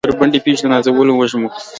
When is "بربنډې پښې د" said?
0.07-0.65